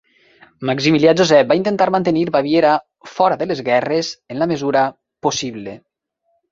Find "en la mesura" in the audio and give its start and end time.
4.35-4.87